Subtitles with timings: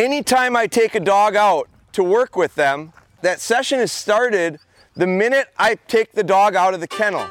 [0.00, 4.58] Anytime I take a dog out to work with them, that session is started
[4.96, 7.28] the minute I take the dog out of the kennel.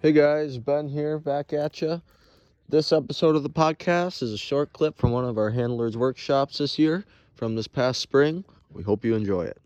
[0.00, 2.00] Hey guys, Ben here, back at you.
[2.72, 6.56] This episode of the podcast is a short clip from one of our handlers' workshops
[6.56, 7.04] this year
[7.34, 8.44] from this past spring.
[8.72, 9.60] We hope you enjoy it.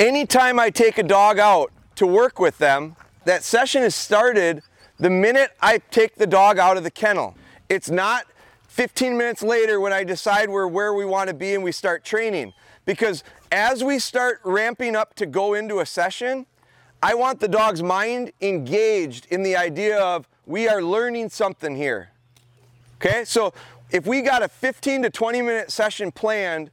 [0.00, 2.96] Anytime I take a dog out to work with them,
[3.26, 4.60] that session is started
[4.98, 7.36] the minute I take the dog out of the kennel.
[7.68, 8.26] It's not
[8.66, 12.04] 15 minutes later when I decide we're where we want to be and we start
[12.04, 12.54] training.
[12.86, 16.46] Because as we start ramping up to go into a session,
[17.00, 22.10] I want the dog's mind engaged in the idea of we are learning something here.
[22.96, 23.52] Okay, so
[23.90, 26.70] if we got a 15 to 20 minute session planned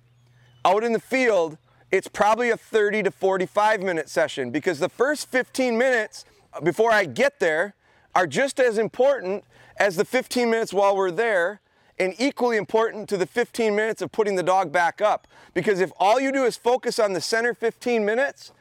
[0.64, 1.58] out in the field,
[1.92, 6.23] it's probably a 30 to 45 minute session because the first 15 minutes
[6.64, 7.73] before I get there
[8.16, 9.44] are just as important
[9.78, 11.59] as the 15 minutes while we're there
[12.00, 15.28] and equally important to the 15 minutes of putting the dog back up.
[15.53, 18.52] Because if all you do is focus on the center 15 minutes,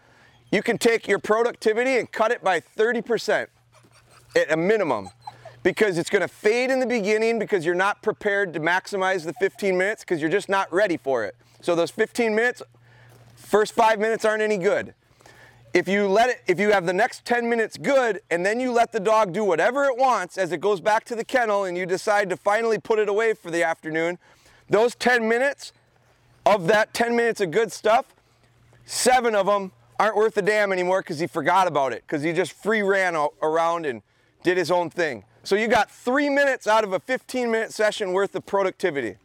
[0.51, 3.47] you can take your productivity and cut it by 30%
[4.37, 5.09] at a minimum
[5.63, 9.33] because it's going to fade in the beginning because you're not prepared to maximize the
[9.35, 11.37] 15 minutes because you're just not ready for it.
[11.61, 12.63] So those 15 minutes,
[13.37, 14.95] first five minutes aren't any good.
[15.73, 18.73] If you let it, if you have the next 10 minutes good and then you
[18.73, 21.79] let the dog do whatever it wants as it goes back to the kennel and
[21.79, 24.19] you decide to finally put it away for the afternoon,
[24.69, 25.73] those 10 minutes
[26.45, 28.07] of that 10 minutes of good stuff,
[28.85, 32.33] seven of them aren't worth a damn anymore because he forgot about it because he
[32.33, 34.03] just free ran around and
[34.43, 35.25] did his own thing.
[35.45, 39.17] So you got three minutes out of a 15 minute session worth of productivity.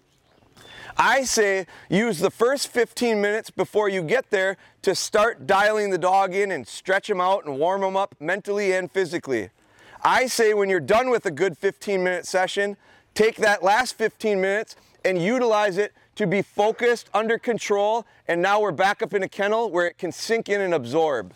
[0.97, 5.97] I say use the first 15 minutes before you get there to start dialing the
[5.97, 9.49] dog in and stretch him out and warm him up mentally and physically.
[10.03, 12.77] I say when you're done with a good 15 minute session,
[13.13, 14.75] take that last 15 minutes
[15.05, 19.29] and utilize it to be focused, under control, and now we're back up in a
[19.29, 21.31] kennel where it can sink in and absorb.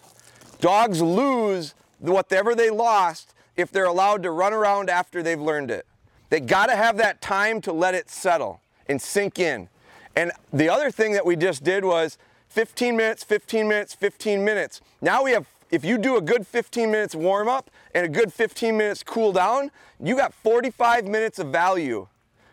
[0.59, 5.85] Dogs lose whatever they lost if they're allowed to run around after they've learned it.
[6.29, 9.69] They gotta have that time to let it settle and sink in.
[10.15, 12.17] And the other thing that we just did was
[12.49, 14.81] 15 minutes, 15 minutes, 15 minutes.
[15.01, 18.33] Now we have, if you do a good 15 minutes warm up and a good
[18.33, 22.07] 15 minutes cool down, you got 45 minutes of value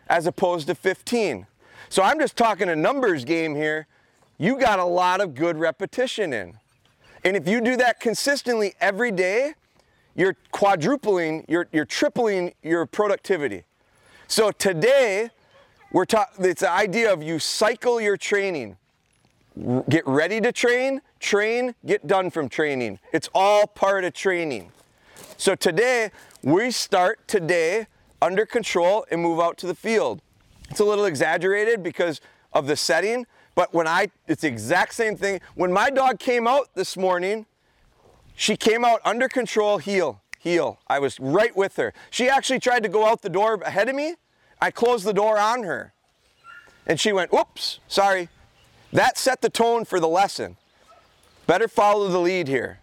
[0.07, 1.47] as opposed to 15.
[1.89, 3.87] So I'm just talking a numbers game here.
[4.37, 6.57] You got a lot of good repetition in.
[7.25, 9.53] And if you do that consistently every day,
[10.15, 13.63] you're quadrupling, you're, you're tripling your productivity.
[14.27, 15.29] So today,
[15.91, 18.77] we're talking, it's the idea of you cycle your training.
[19.89, 22.99] Get ready to train, train, get done from training.
[23.11, 24.71] It's all part of training.
[25.37, 26.11] So today,
[26.43, 27.87] we start today
[28.21, 30.21] under control and move out to the field.
[30.69, 32.21] It's a little exaggerated because
[32.53, 35.41] of the setting, but when I, it's the exact same thing.
[35.55, 37.45] When my dog came out this morning,
[38.39, 40.79] she came out under control, heel, heel.
[40.87, 41.93] I was right with her.
[42.09, 44.15] She actually tried to go out the door ahead of me.
[44.61, 45.91] I closed the door on her.
[46.87, 48.29] And she went, whoops, sorry.
[48.93, 50.55] That set the tone for the lesson.
[51.47, 52.79] Better follow the lead here.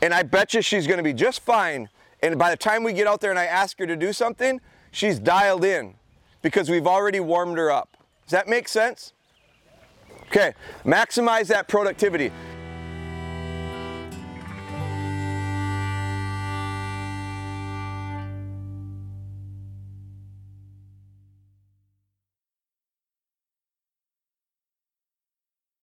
[0.00, 1.88] And I bet you she's gonna be just fine.
[2.22, 4.60] And by the time we get out there and I ask her to do something,
[4.92, 5.94] she's dialed in
[6.40, 7.96] because we've already warmed her up.
[8.26, 9.12] Does that make sense?
[10.28, 12.30] Okay, maximize that productivity.